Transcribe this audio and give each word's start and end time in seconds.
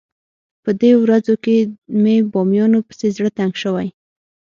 په 0.63 0.71
دې 0.81 0.91
ورځو 1.03 1.33
کې 1.43 1.55
مې 2.01 2.15
بامیانو 2.31 2.79
پسې 2.87 3.07
زړه 3.15 3.29
تنګ 3.37 3.53
شوی. 3.63 3.87